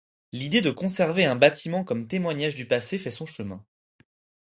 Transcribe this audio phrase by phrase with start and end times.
[0.31, 3.63] L'idée de conserver un bâtiment comme témoignage du passé fait son chemin.